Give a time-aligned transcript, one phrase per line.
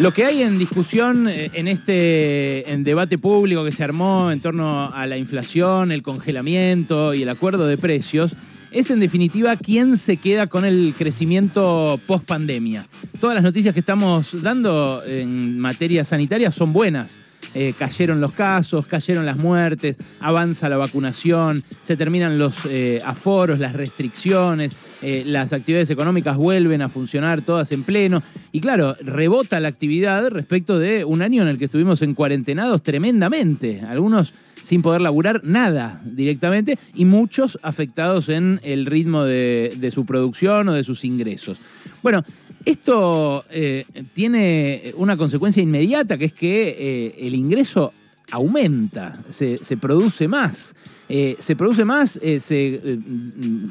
[0.00, 4.40] Lo que hay en discusión eh, en este en debate público que se armó en
[4.40, 8.36] torno a la inflación, el congelamiento y el acuerdo de precios
[8.72, 12.84] es en definitiva quién se queda con el crecimiento post pandemia.
[13.20, 17.20] Todas las noticias que estamos dando en materia sanitaria son buenas.
[17.54, 23.58] Eh, cayeron los casos, cayeron las muertes, avanza la vacunación, se terminan los eh, aforos,
[23.58, 28.22] las restricciones, eh, las actividades económicas vuelven a funcionar todas en pleno.
[28.52, 32.82] Y claro, rebota la actividad respecto de un año en el que estuvimos en cuarentenados
[32.82, 33.82] tremendamente.
[33.88, 40.68] Algunos sin poder laburar nada directamente y muchos afectados en el ritmo de su producción
[40.70, 41.60] o de sus ingresos.
[42.02, 42.22] Bueno,
[42.64, 47.92] esto eh, tiene una consecuencia inmediata, que es que eh, el ingreso
[48.30, 50.74] aumenta, se, produce más.
[51.08, 52.98] Eh, se produce más, se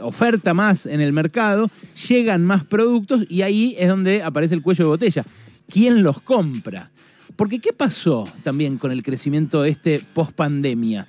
[0.00, 1.70] oferta más en el mercado,
[2.08, 5.24] llegan más productos y ahí es donde aparece el cuello de botella.
[5.68, 6.90] ¿Quién los compra?
[7.36, 11.06] Porque ¿qué pasó también con el crecimiento este post pandemia?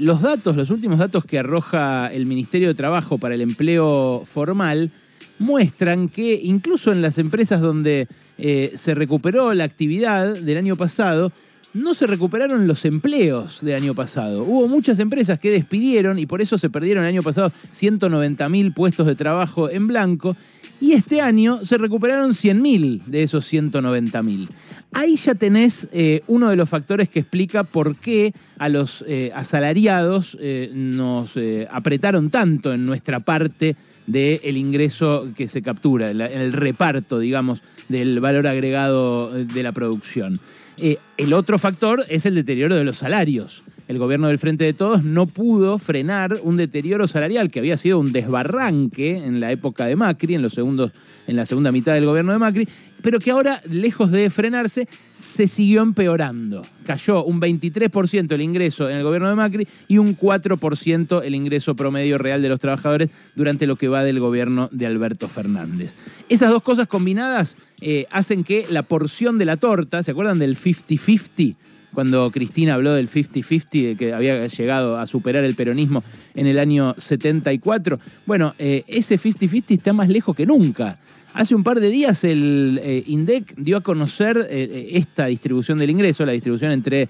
[0.00, 4.90] los datos, los últimos datos que arroja el Ministerio de Trabajo para el empleo formal,
[5.38, 8.08] muestran que incluso en las empresas donde
[8.38, 11.32] eh, se recuperó la actividad del año pasado,
[11.74, 14.42] no se recuperaron los empleos del año pasado.
[14.42, 19.06] Hubo muchas empresas que despidieron y por eso se perdieron el año pasado 190.000 puestos
[19.06, 20.34] de trabajo en blanco
[20.80, 24.48] y este año se recuperaron 100.000 de esos 190.000.
[24.92, 29.30] Ahí ya tenés eh, uno de los factores que explica por qué a los eh,
[29.34, 31.38] asalariados eh, nos
[31.70, 33.76] apretaron tanto en nuestra parte
[34.06, 40.40] del ingreso que se captura, en el reparto, digamos, del valor agregado de la producción.
[40.78, 45.02] el otro factor es el deterioro de los salarios el gobierno del Frente de Todos
[45.02, 49.96] no pudo frenar un deterioro salarial que había sido un desbarranque en la época de
[49.96, 50.92] Macri, en, los segundos,
[51.26, 52.68] en la segunda mitad del gobierno de Macri,
[53.02, 56.62] pero que ahora, lejos de frenarse, se siguió empeorando.
[56.84, 61.74] Cayó un 23% el ingreso en el gobierno de Macri y un 4% el ingreso
[61.74, 65.96] promedio real de los trabajadores durante lo que va del gobierno de Alberto Fernández.
[66.28, 70.56] Esas dos cosas combinadas eh, hacen que la porción de la torta, ¿se acuerdan del
[70.56, 71.56] 50-50?
[71.94, 76.02] Cuando Cristina habló del 50-50, que había llegado a superar el peronismo
[76.34, 77.98] en el año 74.
[78.26, 80.94] Bueno, eh, ese 50-50 está más lejos que nunca.
[81.34, 85.90] Hace un par de días el eh, INDEC dio a conocer eh, esta distribución del
[85.90, 87.08] ingreso, la distribución entre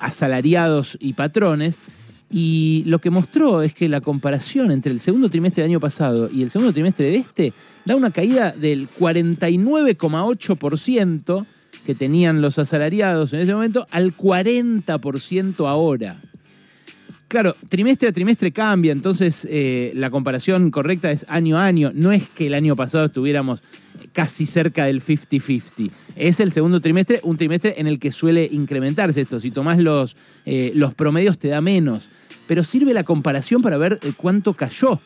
[0.00, 1.76] asalariados y patrones,
[2.32, 6.30] y lo que mostró es que la comparación entre el segundo trimestre del año pasado
[6.32, 7.52] y el segundo trimestre de este
[7.84, 11.44] da una caída del 49,8%
[11.84, 16.16] que tenían los asalariados en ese momento al 40% ahora.
[17.28, 21.90] Claro, trimestre a trimestre cambia, entonces eh, la comparación correcta es año a año.
[21.94, 23.62] No es que el año pasado estuviéramos
[24.12, 25.90] casi cerca del 50-50.
[26.16, 29.40] Es el segundo trimestre, un trimestre en el que suele incrementarse esto.
[29.40, 32.10] Si tomás los, eh, los promedios te da menos.
[32.46, 35.00] Pero sirve la comparación para ver eh, cuánto cayó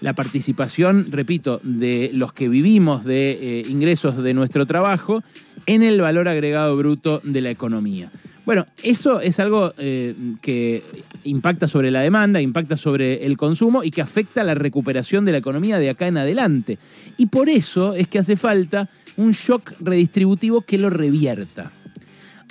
[0.00, 5.22] la participación, repito, de los que vivimos de ingresos de nuestro trabajo
[5.66, 8.10] en el valor agregado bruto de la economía.
[8.46, 10.82] Bueno, eso es algo eh, que
[11.24, 15.38] impacta sobre la demanda, impacta sobre el consumo y que afecta la recuperación de la
[15.38, 16.78] economía de acá en adelante.
[17.16, 21.70] Y por eso es que hace falta un shock redistributivo que lo revierta.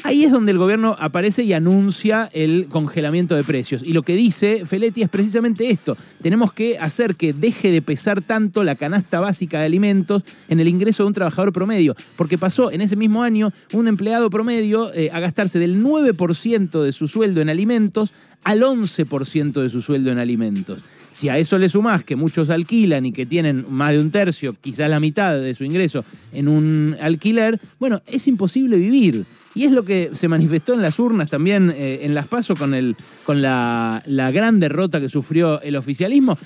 [0.04, 3.84] Ahí es donde el gobierno aparece y anuncia el congelamiento de precios.
[3.84, 5.98] Y lo que dice Feletti es precisamente esto.
[6.22, 10.68] Tenemos que hacer que deje de pesar tanto la canasta básica de alimentos en el
[10.68, 11.96] ingreso de un trabajador promedio.
[12.16, 16.92] Porque pasó en ese mismo año un empleado promedio eh, a gastarse del 9% de
[16.92, 20.84] su sueldo en alimentos al 11% de su sueldo en alimentos.
[21.12, 24.54] Si a eso le sumás que muchos alquilan y que tienen más de un tercio,
[24.54, 29.26] quizás la mitad de su ingreso en un alquiler, bueno, es imposible vivir.
[29.60, 32.74] Y es lo que se manifestó en las urnas también eh, en Las Paso con,
[32.74, 36.38] el, con la, gran derrota que sufrió el oficialismo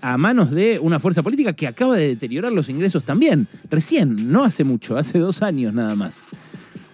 [0.00, 4.44] a, manos de una fuerza política que acaba de deteriorar los ingresos también, recién, no
[4.44, 6.24] hace mucho, hace dos años nada más.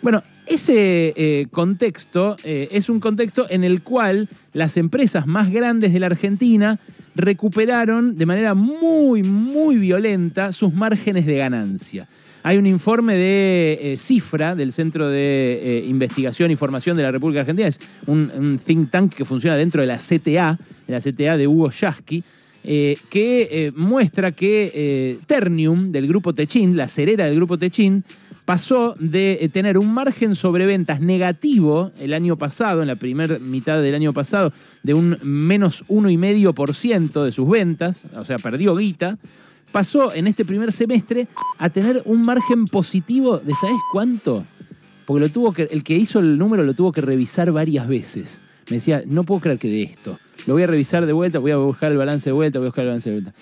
[0.02, 5.92] Bueno, ese eh, contexto eh, es un contexto en el cual las empresas más grandes
[5.92, 6.80] de la Argentina
[7.20, 12.06] recuperaron de manera muy, muy violenta sus márgenes de ganancia.
[12.42, 17.10] Hay un informe de eh, Cifra, del Centro de eh, Investigación y Formación de la
[17.10, 21.36] República Argentina, es un, think tank que funciona dentro de la CTA, de la CTA
[21.36, 22.24] de Hugo Yasky,
[22.64, 28.02] eh, que muestra que Ternium del grupo Techin, la cerera del grupo Techin,
[28.50, 33.80] pasó de tener un margen sobre ventas negativo el año pasado, en la primera mitad
[33.80, 34.52] del año pasado,
[34.82, 39.16] de un menos 1,5% de sus ventas, o sea, perdió guita,
[39.70, 44.44] pasó en este primer semestre a tener un margen positivo de, ¿sabes cuánto?
[45.06, 48.40] porque lo tuvo que, el que hizo el número lo tuvo que revisar varias veces.
[48.68, 50.18] Me decía, no puedo creer que de esto.
[50.48, 52.70] Lo voy a revisar de vuelta, voy a buscar el balance de vuelta, voy a
[52.70, 53.32] buscar el balance de vuelta.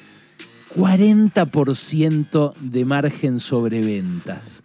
[0.76, 4.62] 40% de margen sobre ventas.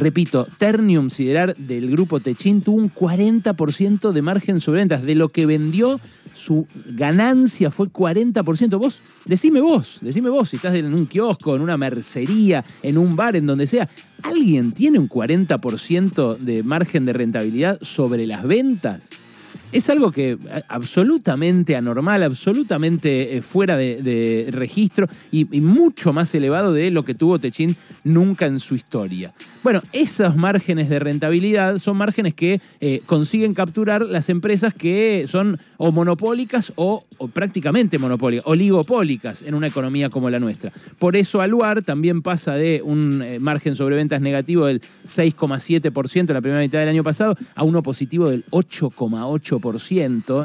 [0.00, 5.02] Repito, Ternium Siderar del grupo Techin tuvo un 40% de margen sobre ventas.
[5.02, 6.00] De lo que vendió,
[6.32, 8.78] su ganancia fue 40%.
[8.78, 13.14] Vos, decime vos, decime vos, si estás en un kiosco, en una mercería, en un
[13.14, 13.86] bar, en donde sea,
[14.22, 19.10] ¿alguien tiene un 40% de margen de rentabilidad sobre las ventas?
[19.72, 20.36] Es algo que
[20.68, 27.38] absolutamente anormal, absolutamente eh, fuera de, registro y, mucho más elevado de lo que tuvo
[27.38, 29.32] Techín nunca en su historia.
[29.62, 35.58] Bueno, esos márgenes de rentabilidad son márgenes que eh, consiguen capturar las empresas que son
[35.76, 40.72] o monopólicas o, prácticamente monopólicas, oligopólicas en una economía como la nuestra.
[40.98, 46.34] Por eso Aluar también pasa de un eh, margen sobre ventas negativo del 6,7% en
[46.34, 49.59] la primera mitad del año pasado a uno positivo del 8,8%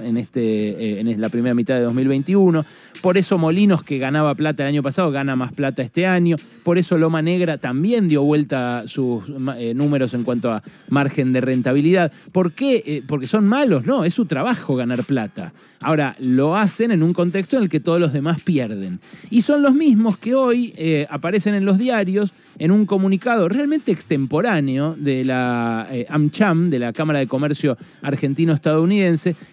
[0.04, 2.64] en, este, eh, en la primera mitad de 2021.
[3.02, 6.38] Por eso Molinos, que ganaba plata el año pasado, gana más plata este año.
[6.64, 9.26] Por eso Loma Negra también dio vuelta sus
[9.58, 12.12] eh, números en cuanto a margen de rentabilidad.
[12.32, 12.84] ¿Por qué?
[12.86, 15.54] Eh, porque son malos, no, es su trabajo ganar plata.
[15.82, 19.00] Ahora, lo hacen en un contexto en el que todos los demás pierden.
[19.30, 20.74] Y son los mismos que hoy
[21.10, 27.20] aparecen en los diarios en un comunicado realmente extemporáneo de la AmCham, de la Cámara
[27.20, 29.05] de Comercio Argentino-Estadounidense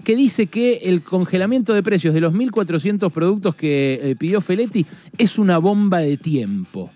[0.05, 4.87] que dice que el congelamiento de precios de los 1.400 productos que eh, pidió Feletti
[5.19, 6.91] es una bomba de tiempo.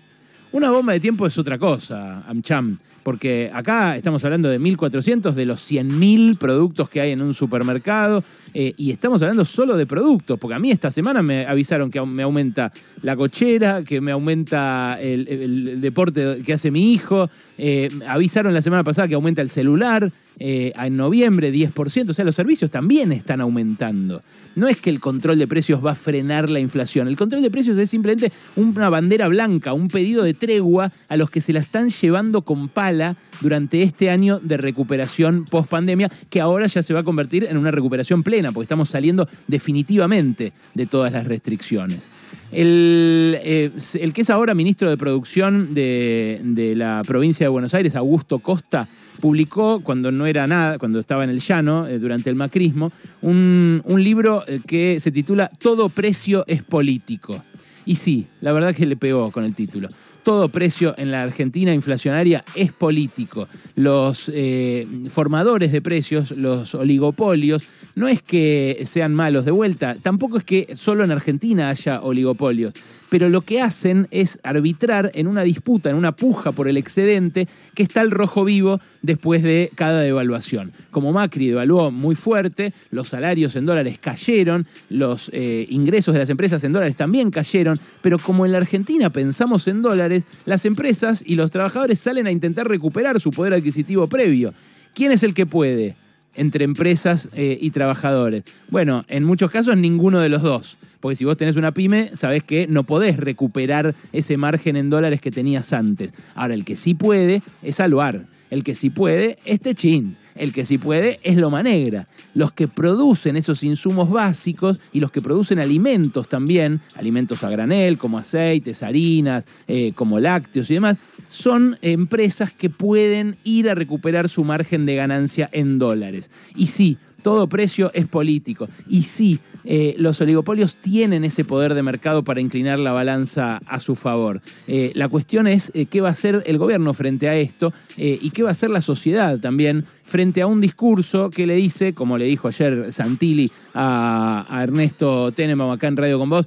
[0.53, 5.45] Una bomba de tiempo es otra cosa, Amcham, porque acá estamos hablando de 1.400 de
[5.45, 8.23] los 100.000 productos que hay en un supermercado
[8.53, 11.99] eh, y estamos hablando solo de productos, porque a mí esta semana me avisaron que
[12.01, 12.71] me aumenta
[13.01, 18.85] la cochera, que me aumenta el, deporte que hace mi hijo, eh, avisaron la semana
[18.85, 20.09] pasada que aumenta el celular,
[20.39, 24.21] eh, en noviembre 10%, o sea, los servicios también están aumentando.
[24.55, 27.49] No es que el control de precios va a frenar la inflación, el control de
[27.49, 31.59] precios es simplemente una bandera blanca, un pedido de tregua a los que se la
[31.59, 36.93] están llevando con pala durante este año de recuperación post pandemia, que ahora ya se
[36.93, 42.09] va a convertir en una recuperación plena, porque estamos saliendo definitivamente de todas las restricciones.
[42.51, 47.73] El, eh, el que es ahora ministro de Producción de, de la provincia de Buenos
[47.73, 48.87] Aires, Augusto Costa,
[49.19, 52.91] publicó, cuando no era nada, cuando estaba en el llano, eh, durante el macrismo,
[53.21, 57.41] un, libro eh, que se titula Todo precio es político.
[57.85, 59.89] Y sí, la verdad que le pegó con el título.
[60.27, 63.47] Todo precio en la Argentina inflacionaria es político.
[63.75, 67.63] Los eh, formadores de precios, los oligopolios,
[67.95, 72.73] no es que sean malos de vuelta, tampoco es que solo en Argentina haya oligopolios
[73.09, 77.47] pero lo que hacen es arbitrar en una disputa, en una puja por el excedente
[77.73, 80.71] que está el rojo vivo después de cada devaluación.
[80.91, 86.29] Como Macri devaluó muy fuerte, los salarios en dólares cayeron, los eh, ingresos de las
[86.29, 91.23] empresas en dólares también cayeron, pero como en la Argentina pensamos en dólares, las empresas
[91.25, 94.53] y los trabajadores salen a intentar recuperar su poder adquisitivo previo.
[94.93, 95.95] ¿Quién es el que puede?
[96.37, 98.43] entre empresas eh, y trabajadores?
[98.69, 100.77] Bueno, en muchos casos ninguno de los dos.
[100.99, 105.19] Porque si vos tenés una pyme, sabés que no podés recuperar ese margen en dólares
[105.19, 106.13] que tenías antes.
[106.35, 108.21] Ahora, el que sí puede es Aluar.
[108.49, 110.15] El que sí puede es Techin.
[110.35, 112.05] El que sí puede es Loma Negra.
[112.33, 117.97] Los que producen esos insumos básicos y los que producen alimentos también, alimentos a granel,
[117.97, 124.29] como aceites, harinas, eh, como lácteos y demás, son empresas que pueden ir a recuperar
[124.29, 126.29] su margen de ganancia en dólares.
[126.55, 126.97] Y sí,
[127.27, 128.69] todo precio es político.
[128.87, 133.81] Y sí, eh, los oligopolios tienen ese poder de mercado para inclinar la balanza a
[133.81, 134.39] su favor.
[134.65, 138.29] Eh, la cuestión es eh, qué va a hacer el gobierno frente a esto y
[138.29, 142.17] qué va a hacer la sociedad también frente a un discurso que le dice, como
[142.17, 146.45] le dijo ayer Santilli a, a Ernesto Tenenbaum acá en Radio con Vos,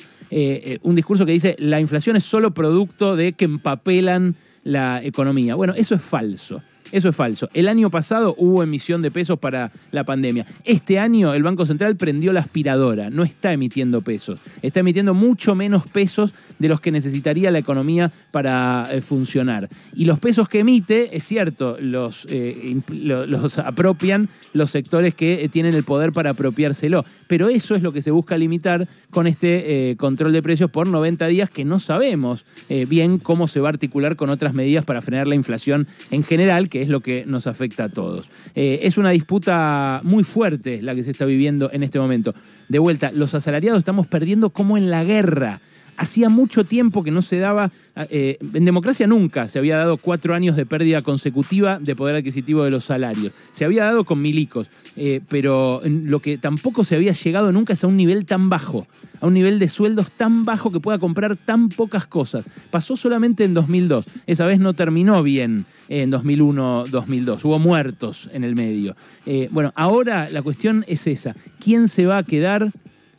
[0.81, 4.35] un discurso que dice la inflación es solo producto de que empapelan
[4.65, 5.57] la economía.
[5.57, 6.63] Bueno, eso es falso.
[6.93, 7.49] Eso es falso.
[7.55, 10.45] El año pasado hubo emisión de pesos para la pandemia.
[10.65, 14.41] Este año el Banco Central prendió la aspiradora, no está emitiendo pesos.
[14.63, 19.69] Está emitiendo mucho menos pesos de los que necesitaría la economía para eh, funcionar.
[19.95, 25.49] Y los pesos que emite, es cierto, los, eh, los apropian los sectores que eh,
[25.49, 27.05] tienen el poder para apropiárselo.
[27.29, 31.27] Pero eso es lo que se busca limitar con este control de precios por 90
[31.27, 32.45] días que no sabemos
[32.89, 36.69] bien cómo se va a articular con otras medidas para frenar la inflación en general,
[36.69, 38.31] que es lo que nos afecta a todos.
[38.55, 42.33] Eh, es una disputa muy fuerte la que se está viviendo en este momento.
[42.69, 45.61] De vuelta, los asalariados estamos perdiendo como en la guerra
[46.01, 47.71] hacía mucho tiempo que no se daba,
[48.09, 52.65] eh, en democracia nunca se había dado cuatro años de pérdida consecutiva de poder adquisitivo
[52.65, 53.35] de los salarios.
[53.51, 57.85] Se había dado con milicos, eh, pero lo que tampoco se había llegado nunca es
[57.85, 58.87] a un nivel tan bajo,
[59.21, 62.47] a un nivel de sueldos tan bajo que pueda comprar tan pocas cosas.
[62.71, 68.57] Pasó solamente en 2002, esa vez no terminó bien en 2001-2002, hubo muertos en el
[68.57, 68.97] medio.
[69.27, 72.73] Eh, bueno, ahora la cuestión es esa, ¿quién se va a quedar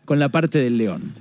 [0.06, 1.21] con la parte del león?